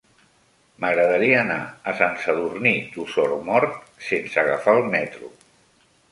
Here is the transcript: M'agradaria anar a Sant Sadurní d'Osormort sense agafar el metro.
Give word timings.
M'agradaria 0.83 1.41
anar 1.41 1.57
a 1.91 1.91
Sant 1.99 2.15
Sadurní 2.23 2.71
d'Osormort 2.95 3.75
sense 4.07 4.39
agafar 4.45 4.75
el 4.79 4.89
metro. 4.97 5.31